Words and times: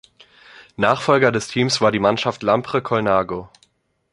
Nachfolger 0.77 1.31
des 1.31 1.47
Teams 1.47 1.79
war 1.79 1.91
die 1.91 1.99
Mannschaft 1.99 2.41
Lampre-Colnago. 2.41 3.49